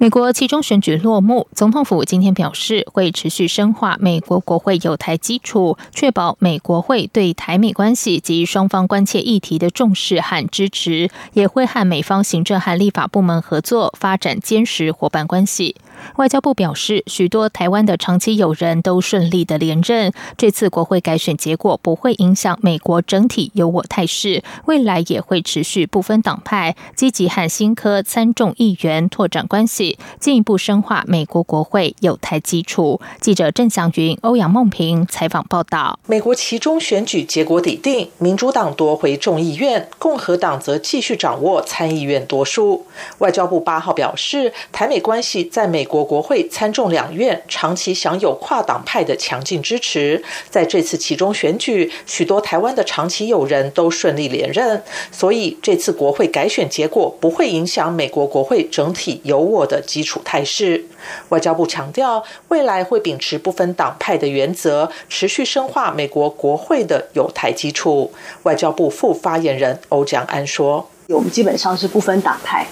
[0.00, 15.74] 美国其中选举落幕，总统府今天表示会持续深化美国国会有台基础，确保美国会对台美关系及双方关切议题的重视和支持，也会和美方行政和立法部门合作，发展坚实伙伴关系。
[16.14, 20.12] 外交部表示，许多台湾的长期友人都顺利的连任。
[20.36, 29.87] 这次国会改选结果不会影响美国整体有我态势，未来也会持续不分党派，积极和新科参众议员拓展关系，
[30.18, 33.00] 进一步深化美国国会有台基础。
[33.20, 35.98] 记者郑祥云、欧阳梦平采访报道。
[36.06, 42.86] 美国其中选举结果底定，民主党夺回众议院，共和党则继续掌握参议院多数。
[43.18, 60.84] 外交部八号表示，台美关系在美国国会参众两院长期享有跨党派的强劲支持，在这次其中选举，许多台湾的长期友人都顺利连任，所以这次国会改选结果不会影响美国国会整体有我的基础态势。
[61.30, 68.12] 外交部强调，未来会秉持不分党派的原则，持续深化美国国会的有台基础。
[68.42, 72.66] 外交部副发言人欧江安说：“我们基本上是不分党派，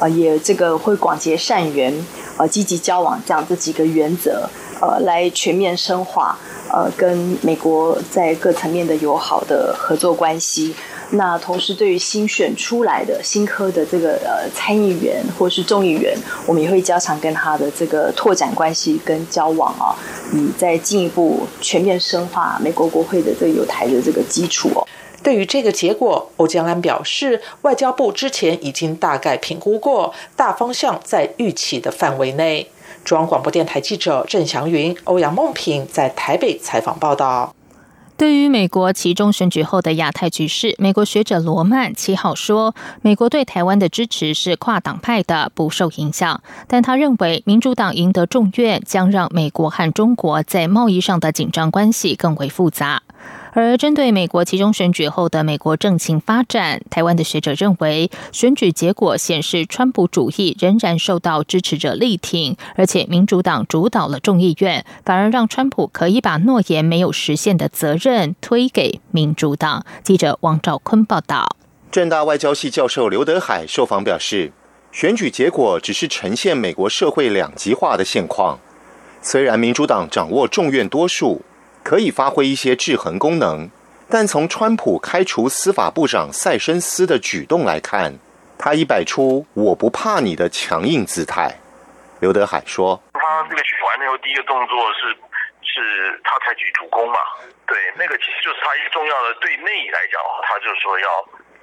[0.00, 1.94] 呃，也这个会广结善缘。”
[2.38, 4.48] 呃，积极交往这样这几个原则，
[4.80, 6.38] 呃，来全面深化
[6.72, 10.74] 呃跟美国在各层面的友好的合作关系。
[11.10, 16.16] 那同时，对于新选出来的新科的这个呃参议员或是众议员，
[16.50, 19.94] 我们也会加强跟他的这个拓展关系跟交往啊，
[20.32, 24.84] 以再进一步全面深化美国国会的这个有台的这个基础哦。
[25.22, 32.68] 对于这个结果，欧江安表示，外交部之前已经大概评估过，大方向在预期的范围内。
[33.04, 37.54] 中央广播电台记者郑祥云、欧阳梦平在台北采访报道。
[38.20, 46.42] 对于美国其中选举后的亚太局势，美国学者罗曼七号说，美国对台湾的支持是跨党派的，不受影响。
[46.68, 53.00] 但他认为，民主党赢得众院，将让美国和中国在贸易上的紧张关系更为复杂。
[53.52, 69.84] 而针对美国其中选举后的美国政情发展，台湾的学者认为，选举结果显示，川普主义仍然受到支持者力挺，而且民主党主导了众议院，反而让川普可以把诺言没有实现的责任推给民主党。
[70.04, 71.56] 记者王兆坤报道。
[71.90, 74.52] 正大外交系教授刘德海受访表示，
[74.92, 78.60] 选举结果只是呈现美国社会两极化的现况，
[79.20, 81.42] 虽然民主党掌握众院多数。
[81.90, 83.68] 可以发挥一些制衡功能，
[84.08, 88.14] 但从川普开除司法部长塞申斯的举动来看，
[88.56, 91.58] 他已摆出“我不怕你”的强硬姿态。
[92.20, 95.10] 刘德海说：“他这个选完了以后，第一个动作是，
[95.66, 97.18] 是他采取主攻嘛？
[97.66, 101.10] 对，那个其实就是他一个重要的对内来讲，他就是说要，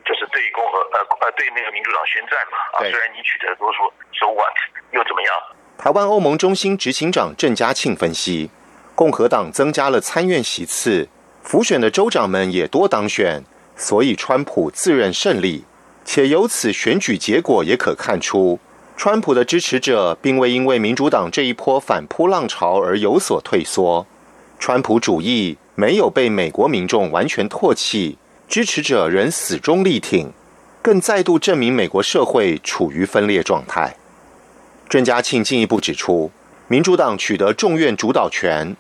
[0.04, 2.60] 就是对共和呃呃对那个民主党宣战嘛。
[2.76, 3.88] 啊，虽然你取得多数
[4.20, 4.52] ，so what
[4.92, 5.32] 又怎么样？”
[5.80, 8.52] 台湾欧盟中心执行长郑嘉庆分析。
[8.98, 11.08] 共和党增加了参院席次，
[11.44, 13.44] 浮选的州长们也多当选，
[13.76, 15.66] 所以川普自认胜利。
[16.04, 18.60] 且由此选举结果也可看出，
[18.96, 24.08] 川普的支持者并未因为民主党这一波反扑浪潮而有所退缩，
[24.58, 28.18] 川普主义没有被美国民众完全唾弃，
[28.50, 30.32] 支持者仍死忠力挺，
[30.82, 33.96] 更再度证明美国社会处于分裂状态。
[34.90, 36.32] 郑家庆进一步指出，
[36.68, 38.76] 民主党取得众院主导权。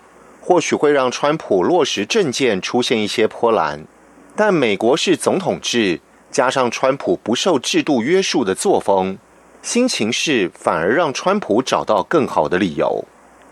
[0.47, 3.85] 或许会让川普落实政见出现一些波澜，
[4.33, 5.99] 但美国是总统制，
[6.31, 9.17] 加上川普不受制度约束的作风，
[9.61, 13.03] 新情势反而让川普找到更好的理由。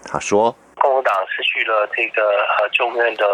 [0.06, 3.26] 他说：“共和党失去了这个呃众院的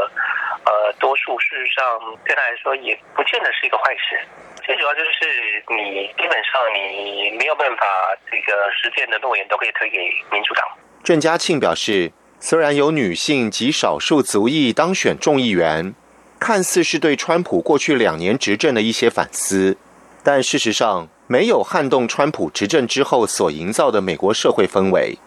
[0.66, 1.86] 呃多数，事实上
[2.26, 4.18] 对他来说也不见得是一个坏事。
[4.66, 7.86] 最主要就是你基本上你没有办法
[8.26, 10.00] 这个实践的诺言都可以推给
[10.32, 10.66] 民主党。”
[11.06, 12.12] 郑嘉庆表示。
[12.44, 15.94] 虽然有女性及少数族裔当选众议员，
[16.40, 19.78] 看似是对川普过去两年执政的一些反思，
[20.24, 25.20] 但事实上没有撼动川普执政之后所营造的美国社会氛围。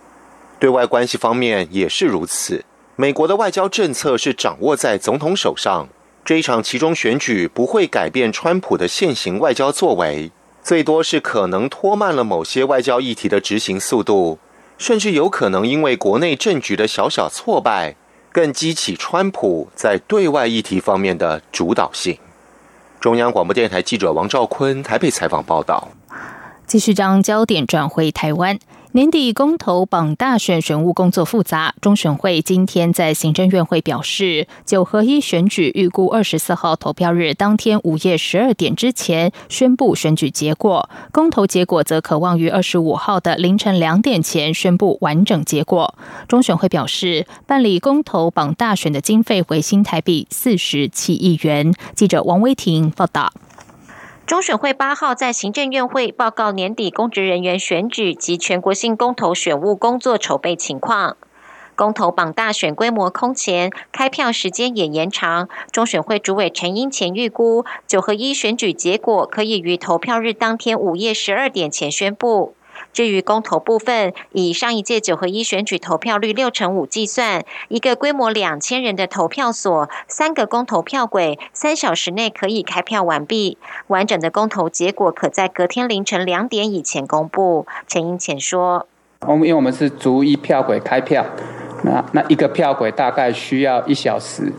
[0.58, 2.64] 对外关系方面也是如此，
[2.96, 5.88] 美国的外交政策是掌握在总统手上。
[6.24, 10.32] 这一场其中选举不会改变川普的现行外交作为，
[10.64, 14.40] 最多是可能拖慢了某些外交议题的执行速度。
[14.76, 17.94] 甚至有可能因为国内政局的小小挫败，
[18.32, 22.18] 更激起川普在对外议题方面的主导性。
[23.00, 25.88] 中央广播电台记者王兆坤台北采访报道。
[26.66, 28.58] 继续将焦点转回台湾。
[28.94, 45.96] 年底公投榜大选选务工作复杂，中选会今天在行政院会表示，九合一选举预估二十四号投票日当天午夜十二点之前宣布选举结果，公投结果则可望于二十五号的凌晨两点前宣布完整结果。
[46.28, 51.74] 中选会表示，办理公投榜大选的经费为新台币四十七亿元。
[51.96, 53.32] 记者王威婷报道。
[54.26, 61.18] 中选会八号在行政院会报告年底公职人员选举及全国性公投选务工作筹备情况。
[61.74, 65.50] 公投榜大选规模空前，开票时间也延长。
[65.70, 72.54] 中选会主委陈英前预估，九合一选举结果可以于投票日当天午夜十二点前宣布。
[72.92, 83.58] 至于公投部分，以上一届九合一选举投票率六成五计算，一个规模两千人的投票所，三个公投票轨，三小时内可以开票完毕。
[83.88, 87.66] 完整的公投结果可在隔天凌晨两点以前公布。
[87.86, 88.86] 陈英浅说
[89.26, 91.24] ：“我们因为我们是逐一票轨开票，
[91.82, 94.52] 那那一个票轨大概需要一小时。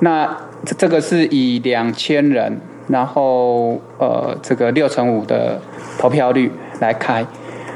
[0.00, 0.36] 那
[0.78, 5.60] 这个是以两千人，然后呃这个六成五的
[5.98, 7.26] 投票率来开。”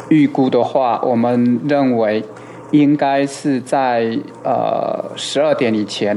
[0.08, 2.24] 预估的话，我们认为
[2.70, 6.16] 应该是在呃十二点以前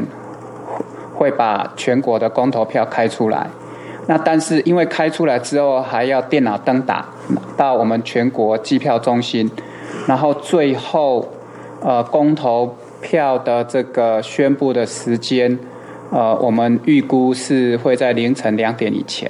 [1.15, 3.47] 会把全国的公投票开出来。
[4.07, 7.05] 那但是因为开出来之后还要电脑登打
[7.55, 9.49] 到我们全国计票中心，
[10.07, 11.27] 然后最后
[11.81, 15.57] 呃公投票的这个宣布的时间，
[16.11, 19.29] 呃我们预估是会在凌晨两点以前。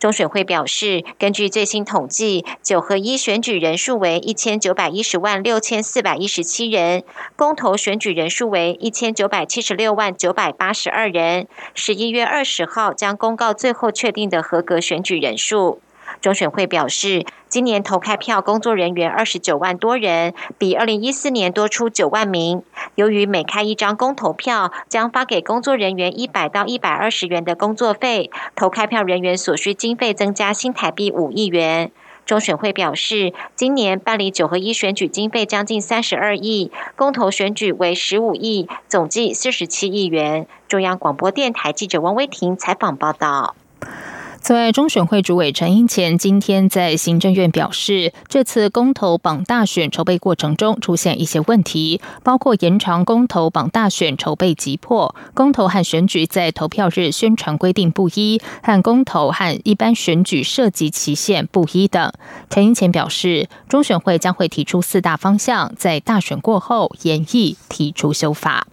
[0.00, 7.04] 中选会表示，根据最新统计，九合一选举人数为一千九百一十万六千四百一十七人，
[7.36, 11.46] 公投选举人数为一千九百七十六万九百八十二人。
[11.74, 15.82] 十一月二十号将公告最后确定的合格选举人数。
[16.20, 22.62] 中选会表示，今年投开票工作人员二十九万多人，比二零一四年多出九万名。
[22.94, 31.90] 由于每开一张公投票，将发给工作人员一百到一百二十元的工作费，投开票人员所需经费增加新台币五亿元。
[32.26, 40.46] 中选会表示，今年办理九合一选举经费将近三十二亿，公投选举为十五亿，总计四十七亿元。
[40.68, 43.56] 中央广播电台记者王威婷采访报道。
[44.42, 62.10] 此外，中选会主委陈英前今天在行政院表示，这次公投榜大选筹备过程中出现一些问题，包括延长公投榜大选筹备急迫、公投和选举在投票日宣传规定不一，和公投和一般选举涉及期限不一等。
[62.48, 68.66] 陈英前表示，中选会将会提出四大方向，在大选过后研议提出修法。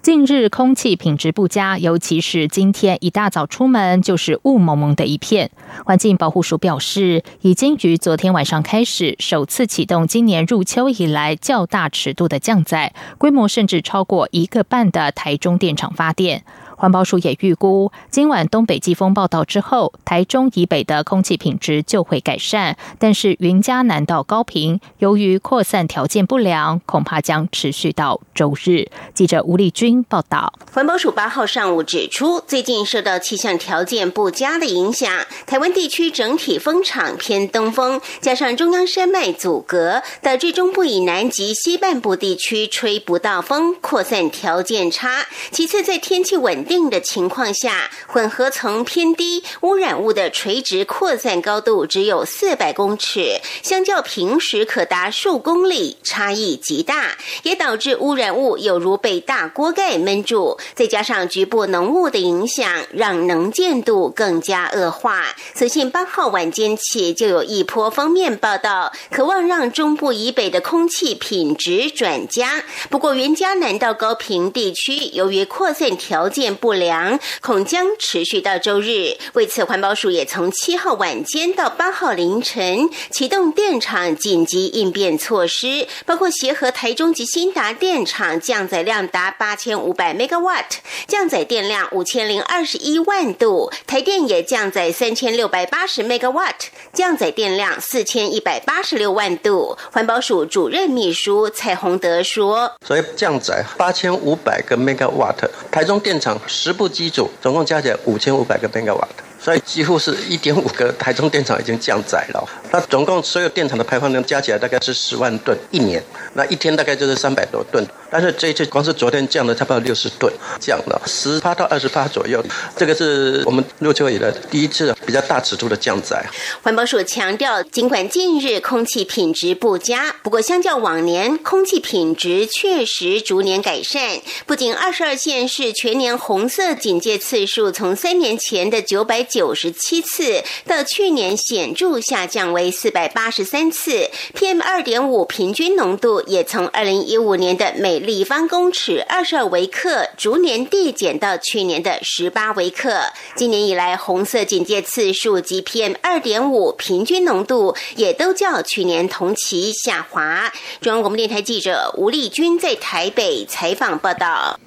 [0.00, 5.50] 近日空气品质不佳，尤其是今天一大早出门就是雾蒙蒙的一片。
[5.84, 16.44] 环境保护署表示，已经于昨天晚上开始首次启动今年入秋以来较大尺度的降载，规模甚至超过一个半的台中电厂发电。
[16.78, 22.76] 环保署也预估，今晚东北季风报道之后，台中以北的空气品质就会改善。
[23.00, 28.86] 但是云嘉南到高平，由于扩散条件不良，恐怕将持续到周日。
[29.12, 30.52] 记者吴丽君报道。
[30.72, 35.10] 环保署八号上午指出，最近受到气象条件不佳的影响，
[35.48, 45.26] 台湾地区整体风场偏东风，加上中央山脉阻隔，导致中部以南及西半部地区吹不到风，扩散条件差。
[45.50, 46.67] 其次，在天气稳。
[46.68, 60.58] 定的情况下，混合层偏低，污染物的垂直扩散高度只有四百公尺，相较平时可达数公里，差异极大，也导致污染物有如被大锅盖闷住。
[60.74, 65.24] 再加上局部浓雾的影响，让能见度更加恶化。
[65.54, 72.62] 所幸八号晚间起就有一波封面报道，渴望让中部以北的空气品质转佳。
[72.90, 76.57] 不过，原嘉南到高平地区，由于扩散条件。
[76.60, 79.16] 不良恐将持续到周日。
[79.34, 90.64] 为此，环保署也从七号晚间到八号凌晨启动电厂紧急应变措施，包括协和台中及新达电厂降载量达八千五百 megawatt，
[91.06, 99.76] 降载电量五千零二十一万度；台电也降载三千六百八十 megawatt，降载电量四千一百八十六万度。
[99.92, 105.36] 环保署主任秘书蔡宏德说：“所以降载八千五百个 megawatt，
[105.70, 112.48] 台中电厂。”十部机组总共加起来五千五百个 megawatt，所以几乎是一点五个台中电厂已经降载了。
[112.70, 116.02] 那总共所有电厂的排放量加起来大概是十万吨一年。
[116.34, 117.84] 那一天大概就是三百多吨。
[118.10, 122.42] 但是这一次光是昨天降了差不多六十吨，降了十八到二十八左右。
[122.74, 126.24] 这个是我们入秋以来第一次比较大尺度的降载。
[126.62, 134.18] 环保署强调，尽管近日空气品质不佳，不过相较往年，空气品质确实逐年改善。
[134.46, 153.02] 不仅二十二县市全年红色警戒次数从三年前的九百九十七次，到去年显著下降为四百八十三次，PM 二点五平均浓度也从二零一五年的每立方公尺二十二微克，逐年递减到去年的十八微克。
[153.36, 160.52] 今年以来，红色警戒次数及 PM 二点五平均浓度也都较去年同期下滑。
[160.80, 164.58] 中央广播电台记者吴丽君在台北采访报道。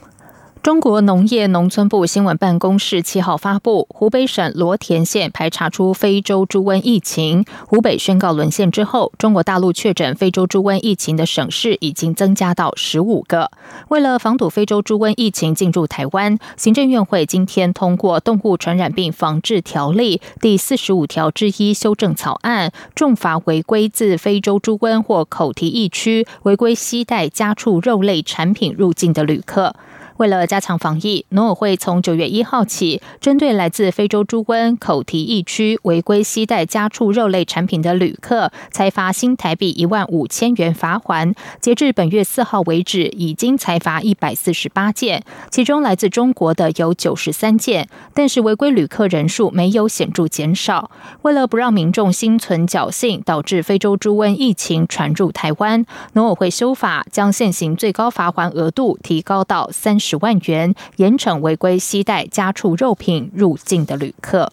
[0.64, 13.50] 中国农业农村部新闻办公室七号发布，湖北省罗田县排查出非洲猪瘟疫情，湖北宣告沦陷之后，中国大陆确诊非洲猪瘟疫情的省市已经增加到十五个。
[13.88, 29.76] 为了防堵非洲猪瘟疫情进入台湾，行政院会今天通过《动物传染病防治条例》第四十五条之一修正草案，重罚违规自非洲猪瘟或口蹄疫区违规携带家畜肉类产品入境的旅客。
[30.18, 41.34] 为了加强防疫，农委会从九月一号起，针对来自非洲猪瘟口蹄疫区违规携带家畜肉类产品的旅客，裁罚新台币一万五千元罚还。
[41.60, 50.92] 截至本月四号为止，已经裁罚一百四十八件，其中来自中国的有九十三件，但是违规旅客人数没有显著减少。
[51.24, 60.11] 为了不让民众心存侥幸，导致非洲猪瘟疫情传入台湾，农委会修法，将现行最高罚款额度提高到三十。
[60.12, 64.52] 十万元，严惩违规携带家畜肉品入境的旅客。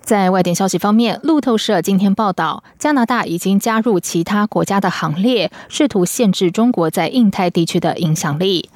[0.00, 8.70] 在外电消息方面，路透社今天报道，加拿大已经加入其他国家的行列，试图限制中国在印太地区的影响力。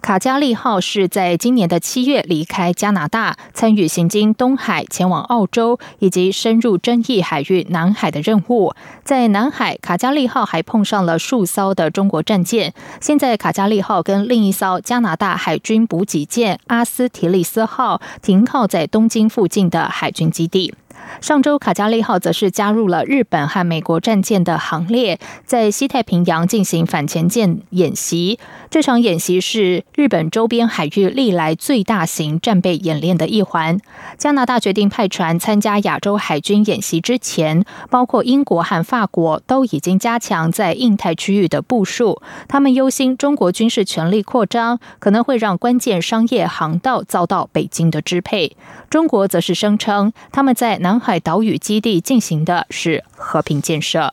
[0.00, 8.72] 卡加利号是在今年的七月离开加拿大，参与行经东海前往澳洲以及深入争议海域南海的任务。
[9.04, 12.72] 在南海，卡加利号还碰上了数艘的中国战舰。
[13.00, 20.72] 现在，卡加利号跟另一艘加拿大海军补给舰阿斯提利斯号停靠在东京附近的海军基地。
[21.20, 28.38] 上周，卡加利号则是加入了日本和美国战舰的行列，在西太平洋进行反潜舰演习。
[28.70, 33.78] 这场演习是日本周边海域历来最大型战备演练的一环。
[34.16, 42.20] 加拿大决定派船参加亚洲海军演习之前，包括英国和法国都已经加强在印太区域的部署。
[42.46, 48.56] 他们忧心中国军事权力扩张可能会让关键商业航道遭到北京的支配。
[48.90, 54.12] 中国则是声称他们在南海岛屿基地进行的是和平建设。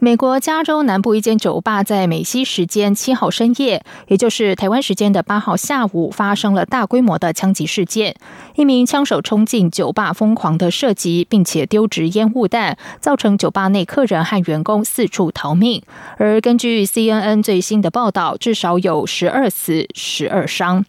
[0.00, 8.16] 美国加州南部一间酒吧在美西时间七号深夜，也就是台湾时间的八号下午，发生了大规模的枪击事件。
[8.56, 15.80] 一名枪手冲进酒吧，疯狂的射击，并且丢掷烟雾弹，造成酒吧内客人和员工四处逃命。
[16.16, 20.84] 而根据 CNN 最新的报道，至少有十二死十二伤。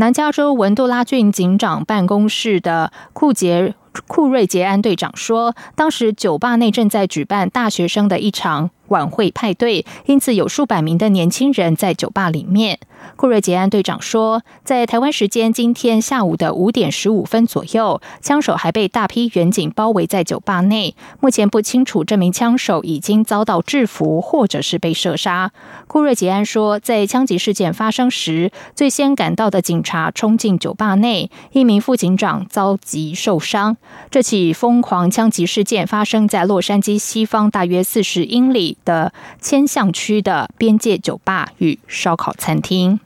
[0.00, 3.74] 南加州文杜拉郡警长办公室的库杰。
[4.06, 8.70] 库瑞杰安队长说，当时酒吧内正在举办大学生的一场。
[8.90, 12.78] 晚会派对，因此有数百名的年轻人在酒吧里面。
[13.16, 20.94] 库瑞杰安队长说，在台湾时间今天下午的五点十五分左右，枪手还被大批远警包围在酒吧内。
[21.18, 25.50] 目前不清楚这名枪手已经遭到制服，或者是被射杀。
[25.86, 33.78] 库瑞杰安说，在枪击事件发生时，最先赶到的警察冲进酒吧内，一名副警长遭及受伤。
[34.10, 38.76] 这起疯狂枪击事件发生在洛杉矶西方大约四十英里。
[38.84, 43.00] 的千象区的边界酒吧与烧烤餐厅。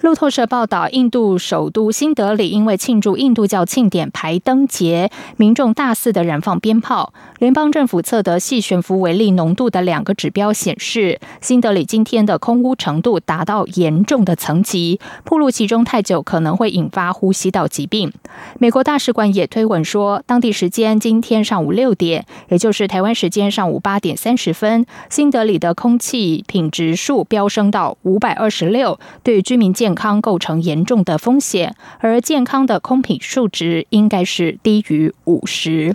[0.00, 7.14] 路透社报道，印度首都新德里因为庆祝印度教庆典排灯节，民众大肆的燃放鞭炮。
[7.38, 18.12] 联邦政府测得细悬浮微粒浓度的两个指标显示，新德里今天的空污程度达到严重的层级，暴露其中太久可能会引发呼吸道疾病。
[18.58, 35.94] 美国大使馆也推文说，当地时间今天上午六点，也就是台湾时间上午八点三十分，新德里的空气品质数飙升到五百二十六，对居民健健康构成严重的风险，而健康的空品数值应该是低于五十。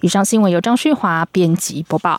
[0.00, 2.18] 以上新闻由张旭华编辑播报。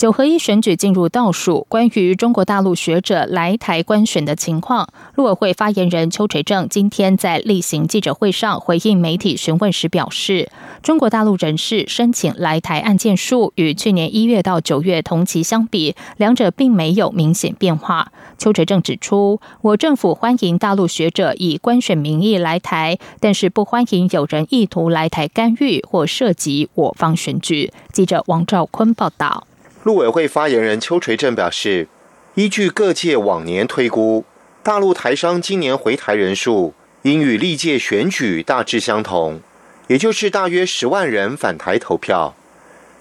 [0.00, 10.50] 九合一选举进入倒数，关于中国大陆学者来台观选的情况，陆委会发言人邱垂正今天在例行记者会上回应媒体询问时表示，
[10.82, 18.10] 中国大陆人士申请来台案件数与去年一月到九月同期相比，两者并没有明显变化。
[18.38, 27.70] 邱垂正指出，我政府欢迎大陆学者以观选名义来台，但是不欢迎有人意图来台干预或涉及我方选举。
[27.92, 29.46] 记者王兆坤报道。
[29.82, 31.88] 陆委会发言人邱垂正表示，
[32.34, 34.26] 依据各界往年推估，
[34.62, 39.40] 大陆台商今年回台人数应与历届选举大致相同，
[39.86, 42.34] 也就是大约十万人返台投票。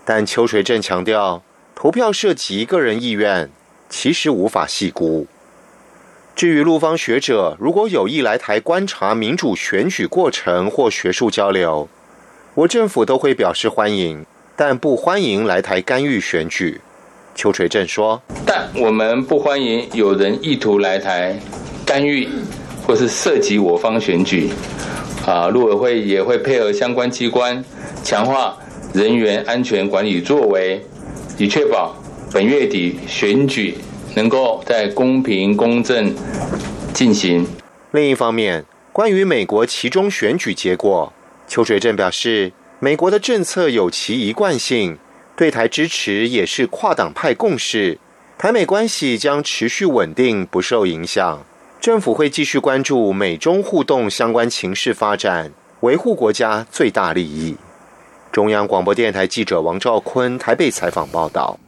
[0.06, 1.44] 但邱垂正强调，
[1.76, 3.52] 投票涉及个人意愿，
[3.90, 5.28] 其实无法细估。
[6.34, 11.90] 至于陆方学者如果有意来台观察民主选举过程或学术交流，
[12.56, 14.26] 我政府都会表示欢迎。
[14.62, 16.82] 但不欢迎来台干预选举，
[17.34, 18.22] 邱垂正说。
[18.46, 21.40] 但我们不欢迎有人意图来台
[21.86, 22.28] 干预
[22.86, 24.50] 或是涉及我方选举。
[25.26, 27.64] 啊，陆委会也会配合相关机关
[28.04, 28.58] 强化
[28.92, 30.86] 人员安全管理作为，
[31.38, 31.96] 以确保
[32.34, 33.78] 本月底选举
[34.14, 36.14] 能够在公平公正
[36.94, 37.48] 进行。
[37.92, 41.14] 另一方面，关于美国其中选举结果，
[41.48, 42.52] 邱垂正表示。
[42.82, 44.98] 美国的政策有其一贯性，
[45.36, 48.00] 对台支持也是跨党派共识，
[48.38, 51.44] 台美关系将持续稳定，不受影响。
[51.82, 57.58] 政府会继续关注美中互动相关情势发展，维护国家最大利益。
[58.32, 61.60] 中央广播电台记者王兆坤台北采访报道。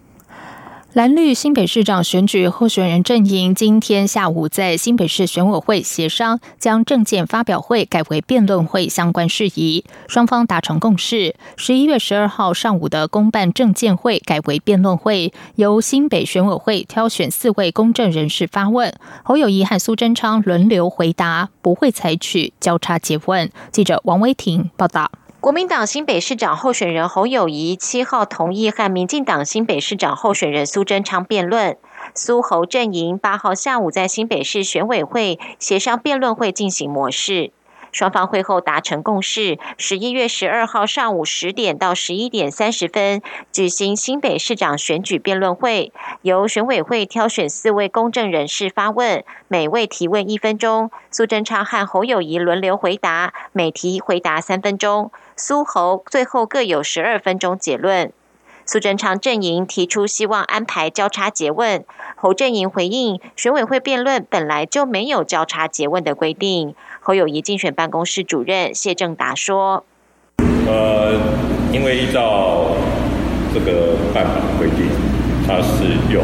[0.94, 11.34] 蓝绿新北市长选举候选人阵营今天下午在新北市选委会协商，将政见发表会改为辩论会相关事宜，双方达成共识。
[11.56, 23.50] 十一月十二号上午的公办政见会改为辩论会，由新北选委会挑选四位公正人士发问，侯友谊和苏贞昌轮流回答，不会采取交叉诘问。
[23.72, 25.10] 记者王威婷报道。
[25.42, 31.78] 国民党新北市长候选人侯友谊七号同意和民进党新北市长候选人苏贞昌辩论，
[32.14, 37.52] 苏侯阵营八号下午在新北市选委会协商辩论会进行模式。
[37.92, 50.90] 双方会后达成共识，十一月十二号上午十点到十一点三十分举行新北市长选举辩论会，由选委会挑选四位公正人士发问，每位提问一分钟。
[51.10, 55.12] 苏贞昌和侯友谊轮流回答，每题回答三分钟。
[55.36, 58.14] 苏侯最后各有十二分钟结论。
[58.64, 61.84] 苏贞昌阵营提出希望安排交叉诘问，
[62.16, 66.76] 侯阵营回应选委会辩论本来就没有交叉诘问的规定。
[67.04, 69.84] 侯友谊竞选办公室主任谢正达说
[70.70, 71.18] ：“呃，
[71.74, 72.78] 因为依照
[73.52, 74.86] 这个办法规定，
[75.48, 76.24] 他是用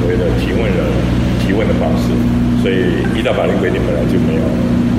[0.00, 0.80] 所谓的提问人
[1.44, 2.08] 提问的方式，
[2.62, 4.42] 所以依照法律规定本来就没有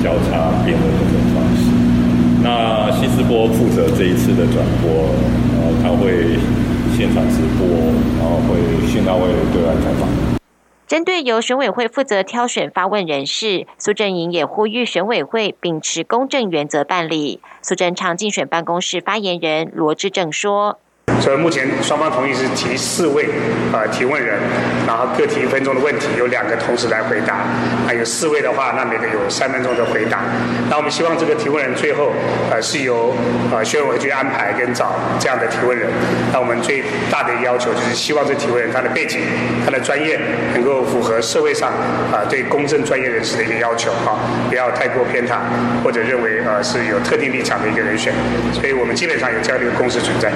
[0.03, 1.65] 交叉辩论的这种方式。
[2.43, 5.09] 那西斯波负责这一次的转播，
[5.57, 6.37] 然后他会
[6.95, 7.65] 现场直播，
[8.21, 10.07] 然后会现到位对外采访。”
[10.89, 17.41] 针对由选委会负责挑选发问人士，苏振营也呼吁选委会秉持公正原则办理。
[17.61, 20.79] 苏贞昌竞选办公室发言人罗志正说。
[21.19, 23.27] 所以目前双方同意是提四位
[23.73, 24.39] 呃提问人，
[24.87, 27.39] 然后各提一分钟的问题，有两个同时来回答。
[27.85, 30.21] 还有四位的话，那每个有三分钟的回答。
[30.69, 32.11] 那我们希望这个提问人最后
[32.49, 33.13] 呃是由
[33.51, 35.89] 呃选委会去安排跟找这样的提问人。
[36.31, 39.19] 那我们最大的要求就是希望这提问人他的背景、
[39.65, 40.19] 他的专业
[40.53, 41.69] 能够符合社会上
[42.13, 45.37] 啊对公正专业人士的一个要求啊，不要太过偏袒
[45.83, 48.13] 或者认为呃是有特定立场的一个人选。
[48.53, 50.31] 所以我们基本上有这样的一个共识存在。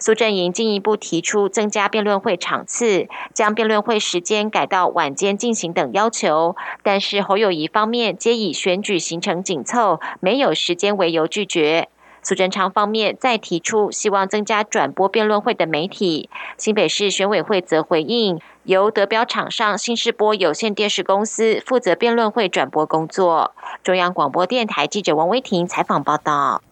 [0.00, 11.88] 苏振营进一步提出增加辩论会场次，将辩论会时间改到晚间进行等要求，但是侯友谊方面皆以选举行程紧凑、没有时间为由拒绝。
[12.22, 23.52] 苏贞昌方面再提出希望增加转播辩论会的媒体，新北市选委会则回应由德标厂商新视播有线电视公司负责辩论会转播工作。
[23.82, 26.62] 中央广播电台记者王威婷采访报道。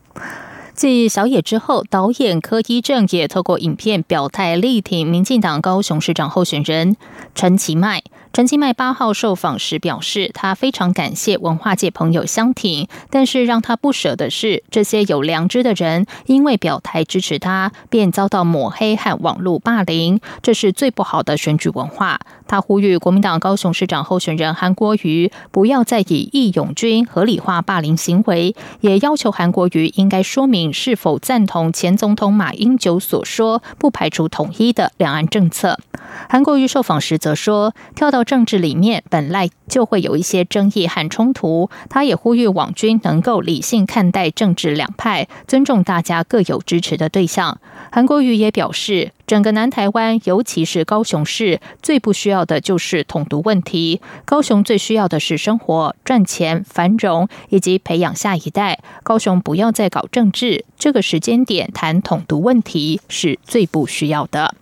[0.79, 6.97] 继小野之后，导演柯一正也透过影片表态力挺民进党高雄市长候选人
[7.35, 8.05] 陈其迈。
[8.33, 22.21] 陈其迈八号受访时表示，他非常感谢文化界朋友相挺，但是让他不舍的是，这些有良知的人因为表态支持他，便遭到抹黑和网络霸凌，这是最不好的选举文化。
[22.49, 35.79] 他呼吁国民党高雄市长候选人韩国瑜不要再以义勇军合理化霸凌行为，也要求韩国瑜应该说明是否赞同前总统马英九所说不排除统一的两岸政策。
[36.29, 47.61] 韩国瑜受访时则说，跳到政治里面本来就会有一些争议和冲突，他也呼吁网军能够理性看待政治两派，尊重大家各有支持的对象。
[47.93, 49.13] 韩国瑜也表示。
[49.29, 54.01] 整个南台湾，尤其是高雄市，最不需要要的就是统独问题。
[54.25, 58.79] 高雄最需要的是生活、赚钱、繁荣以及培养下一代。
[59.03, 64.55] 高雄不要再搞政治，这个时间点谈统独问题是最不需要的。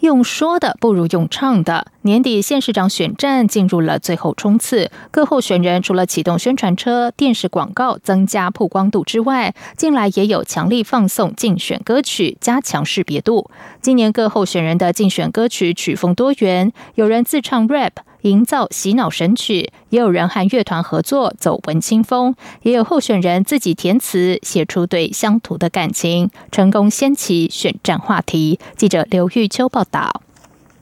[0.00, 1.86] 用说的不如用唱的。
[2.02, 13.50] 年底县市长选战进入了最后冲刺，各候选人除了启动宣传车、电视广告增加曝光度之外，近来也有强力放送竞选歌曲，加强识别度。
[13.80, 17.92] 今年各候选人的竞选歌曲曲风多元，有人自唱 rap，
[18.28, 28.58] 营造洗脑神曲；也有人和乐团合作走文青风，也有候选人自己填词，写出对乡土的感情，成功掀起选战话题。
[28.76, 30.22] 记者刘玉秋报道。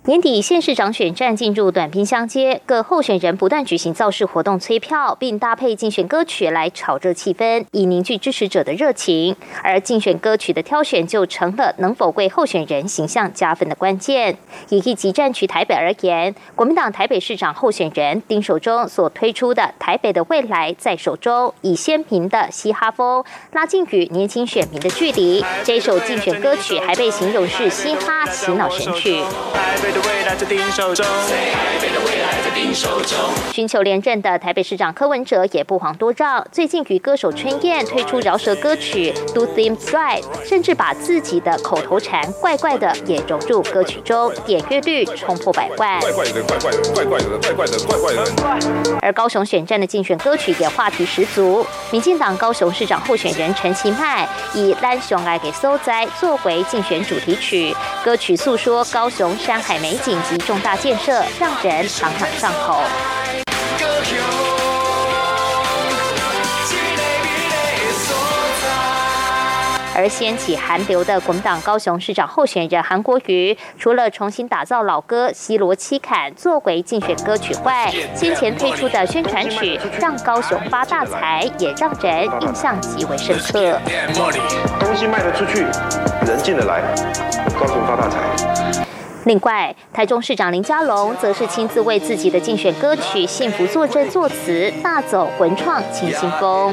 [0.07, 9.35] 年底县市长选战进入短兵相接，各候选人不断举行造势活动催票，并搭配竞选歌曲来炒热气氛，以凝聚支持者的热情。
[9.65, 14.39] 而竞选歌曲的挑选就成了能否为候选人形象加分的关键。
[14.69, 25.45] 以一级战区台北而言，国民党台北市长候选人丁守中所推出的《台北的未来在手中》，以鲜明的嘻哈风拉近与年轻选民的距离。
[25.65, 29.21] 这首竞选歌曲还被形容是嘻哈洗脑神曲。
[29.97, 31.05] 的未来在你手中。
[31.29, 32.46] Say,
[33.53, 46.01] 寻求连任的台北市长柯文哲也不遑多让，最近与歌手春燕推出饶舌歌曲《Do Things Right》，甚至把自己的口头禅“怪怪的”也融入歌曲中，点阅率冲破百万。
[46.01, 48.15] 怪怪的，怪怪的，怪怪的，怪怪的，怪怪
[48.61, 48.99] 的。
[49.01, 59.77] 而高雄选战的竞选歌曲也话题十足，民进党高雄市长候选人陈其迈以《蓝熊爱给收灾》作为竞选主题曲，歌曲诉说高雄山海。
[59.77, 62.83] 美景及重大建设，让人朗朗上口。
[69.99, 83.81] 而掀起韩流的国民党高雄市长候选人韩国瑜，除了重新打造老歌《西罗七坎》作为竞选歌曲外，先前推出的宣传曲《让高雄发大财》也让人印象极为深刻。
[84.79, 85.63] 东西卖得出去，
[86.27, 86.83] 人进得来，
[87.59, 88.46] 高雄发大财。
[89.27, 96.73] 另外，台中市长林佳龙则是亲自为自己的竞选歌曲《幸福作证》作词，大走文创清新风。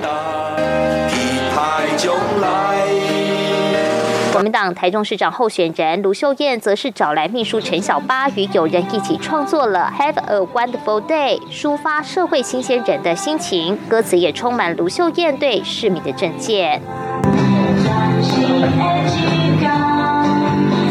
[4.32, 16.80] 国民党台中市长候选人卢秀燕则是找来秘书陈小八与友人一起创作了《Have a Wonderful Day》，抒发社会新鲜人的心情，歌词也充满卢秀燕对市民的政见。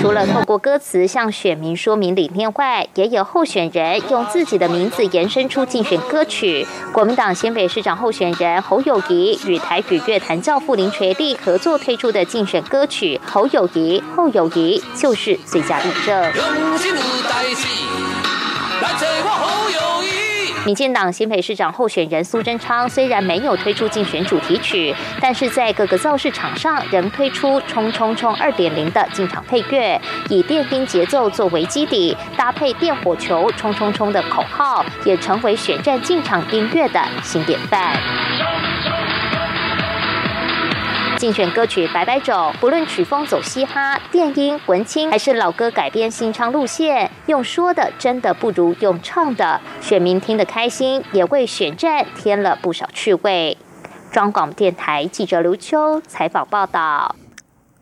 [0.02, 6.66] 除了透过歌词向选民说明理念外，也有候选人用自己的名字延伸出竞选歌曲。
[6.92, 16.32] 国民党新北市长候选人侯友谊与台语乐坛教父林垂利合作推出的竞选歌曲《侯友谊侯友谊》就是最佳例证。
[20.64, 37.96] 民进党新北市长候选人苏贞昌虽然没有推出竞选主题曲，但是在各个造势场上仍推出“冲冲冲二点零”的进场配乐，以电兵节奏作为基底，搭配电火球“冲冲冲”的口号，也成为选战进场音乐的新典范。
[41.22, 53.56] 竞选歌曲《摆摆肘》，不论曲风走嘻哈、电音、文青，还是老歌改编新唱路线，用说的真的不如用唱的，选民听得开心，也为选战添了不少趣味。
[54.10, 57.14] 中广电台记者刘秋采访报道。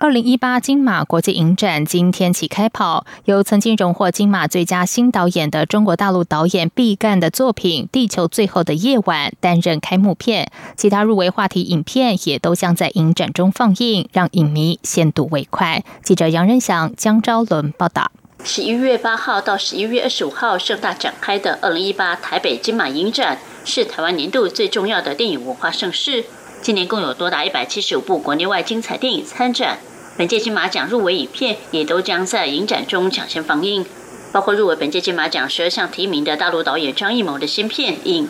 [0.00, 15.84] 二零一八金马国际影展今天起开跑，由曾经荣获金马最佳新导演的中国大陆导演毕赣的作品《地球最后的夜晚》担任开幕片，其他入围话题影片也都将在影展中放映，让影迷先睹为快。
[16.02, 18.10] 记者杨仁祥、江昭伦报道。
[18.42, 26.24] 十一月八号到十一月二十五号盛大展开的二零一八台北金马影展，是台湾年度最重要的电影文化盛事。
[26.62, 29.78] 今年共有多达一百七十五部国内外精彩电影参展。
[30.20, 33.86] 本届金马奖入围影片也都将在影展中抢先放映，
[34.32, 38.26] 包括入围本届金马奖十二项提名的大陆导演张艺谋的新片《影》，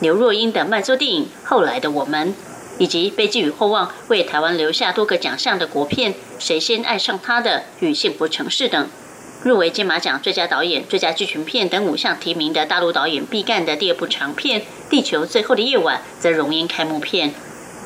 [0.00, 2.28] 刘若英的慢作电影《后来的我们》，
[2.78, 8.88] 以及被寄予厚望为台湾留下多个奖项的国片《谁先爱上他的》与《幸福城市》等。
[9.42, 17.34] 入围金马奖最佳导演、最佳剧情片等五项提名的大陆导演毕赣的第二部长片《地球最后的夜晚》则荣膺开幕片。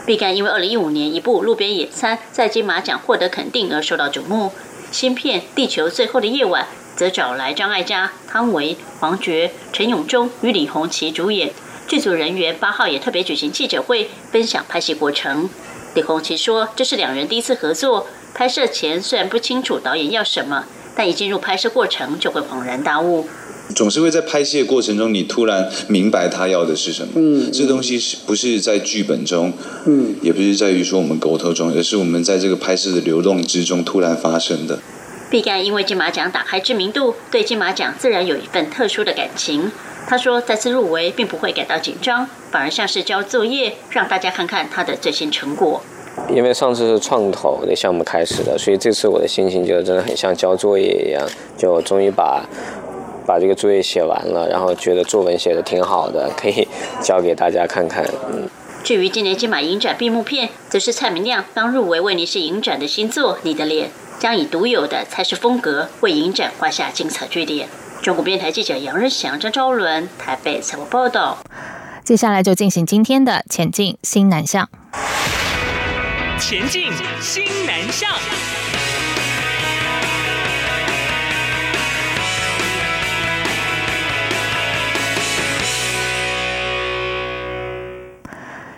[0.07, 4.53] 毕赣因为2015年一部《路边野餐》在金马奖获得肯定而受到瞩目。
[4.93, 6.63] 新片《地球最后的夜晚》
[6.97, 11.51] 则找来张艾嘉、汤唯、黄觉、陈永忠与李红旗主演。
[11.89, 15.51] 剧组人员八号也特别举行记者会，分享拍戏过程。
[15.95, 23.29] 李红旗说：“这是两人第一次合作，拍摄前虽然不清楚导演要什么。”但一进入拍摄过程，就会恍然大悟。
[23.75, 27.13] 总是会在拍戏的过程中，你突然明白他要的是什么。
[27.17, 29.53] 嗯，这东西是不是在剧本中？
[29.87, 34.79] 嗯，也不是在于说我们沟通中，而是我们在这个拍摄的流动之中突然发生的。
[35.29, 39.73] 毕赣因为金马奖打开知名度，对金马奖自然有一份特殊的感情。
[40.09, 45.83] 他说，再次入围并不会感到紧张，反而像是交作业，让大家看看他的最新成果。
[46.31, 52.49] 因为上次是创投的项目开始的，所以这次我的心情就真的很像交作业一样，就终于把
[53.27, 56.67] 把这个作业写完了，然后觉得作文写的挺好的，可以
[57.03, 58.05] 交给大家看看。
[58.31, 58.49] 嗯。
[58.85, 63.89] 至于今年金马影展闭幕片，则是蔡明亮刚入围威尼斯影展的新作《你的脸》，
[64.21, 67.69] 将以独有的才式风格为影展画下精彩句点。
[68.01, 71.39] 中国电台记者杨仁祥、张昭伦台北采访报道。
[72.05, 74.69] 接下来就进行今天的前进新南向。
[76.39, 78.09] 前进，新南向。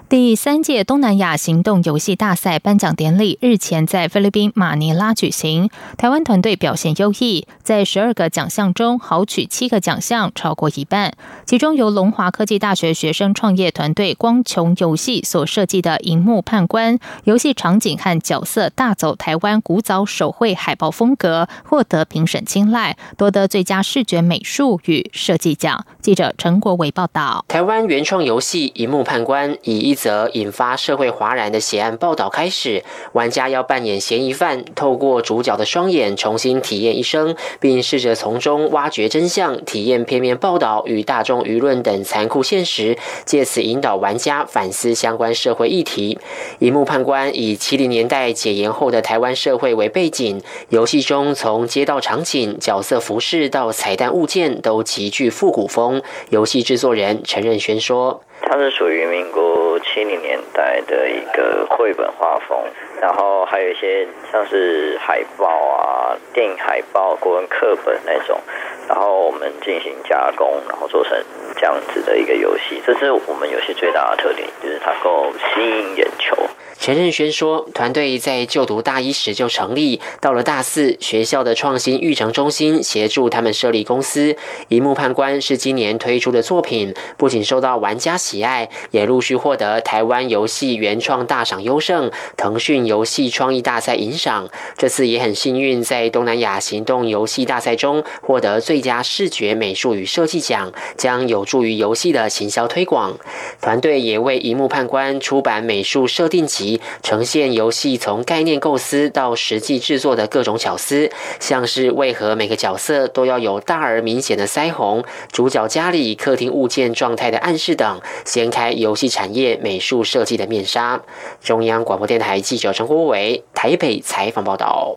[0.08, 5.68] 第三届东南亚行动游戏大赛颁奖典礼日前在菲律宾马尼拉举行。
[5.98, 11.12] 台湾团队表现优异，在十二个奖项中豪取七个奖项，超过一半。
[11.44, 25.84] 其中由龙华科技大学学生创业团队光穹游戏所设计的荧幕判官游戏场景和角色大走台湾古早手绘海报风格，获得评审青睐，夺得最佳视觉美术与设计奖。
[26.00, 46.16] 记者陈国伟报道：台湾原创游戏荧幕判官以一则引发社会哗然的血案报道开始，玩家要扮演嫌疑犯，透过主角的双眼重新体验一生，并试着从中挖掘真相，体验片面报道与大众舆论等残酷现实，借此引导玩家反思相关社会议题。
[46.60, 56.00] 荧幕判官以七零年代解严后的台湾社会为背景，游戏中从街道场景、角色服饰到彩蛋物件都极具复古风。
[56.30, 58.22] 游戏制作人陈任轩说。
[58.42, 62.58] 它是属于民国七零年代的一个绘本画风，
[63.00, 68.40] 然后还有一些像是海报啊、电影海报、国文课本那种，
[68.88, 71.18] 然后我们进行加工，然后做成
[71.56, 72.80] 这样子的一个游戏。
[72.86, 76.36] 这是我们游戏最大的特点，就是它够吸引眼球。
[76.80, 84.36] 陈任轩说，团队在就读大一时就成立，到了大四，学校的创新育成中心协助他们设立公司。
[84.68, 94.48] 一幕判官是今年推出的作品，不仅受到玩家喜爱，也陆续获得台湾游戏原创大赏优胜、腾讯游戏创意大赛银赏。
[94.76, 103.18] 这次也很幸运，在东南亚行动游戏大赛中获得最佳视觉美术与设计奖，将有助于游戏的行销推广。
[103.60, 106.67] 团队也为一幕判官出版美术设定集。
[107.02, 121.00] 呈现游戏从概念构思到实际制作的各种巧思，像是为何每个角色都要有大而明显的腮红，主角家里客厅物件状态的暗示等，掀开游戏产业美术设计的面纱。
[121.42, 124.96] 中央广播电台记者陈国伟台北采访报道。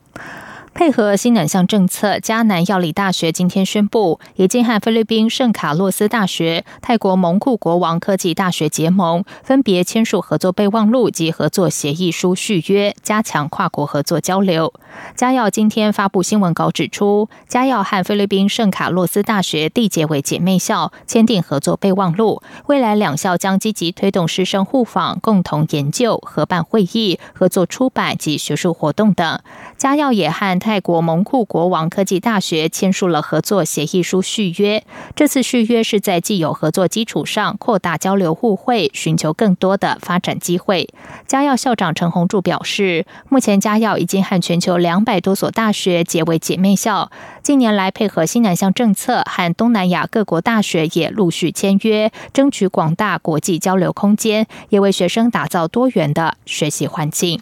[0.74, 14.74] 配合新两项政策，迦南药理大学今天宣布，已经和菲律宾圣卡洛斯大学、泰国蒙库国王科技大学结盟，分别签署合作备忘录及合作协议书续约，加强跨国合作交流。
[15.16, 29.40] 嘉药今天发布新闻稿指出，嘉药和菲律宾圣卡洛斯大学缔结为姐妹校，签订合作备忘录，未来两校将积极推动师生互访、共同研究、合办会议、合作出版及学术活动等。
[29.78, 34.84] 嘉药也和泰国蒙库国王科技大学签署了合作协议书续约。
[35.16, 40.88] 这次续约是在既有合作基础上扩大交流互惠，寻求更多的发展机会。
[41.26, 47.10] 嘉耀校长陈宏柱表示，目前嘉耀已经和全球两百多所大学结为姐妹校，
[47.42, 57.42] 近年来配合新南向政策，和东南亚各国大学也陆续签约，争取广大国际交流空间，也为学生打造多元的学习环境。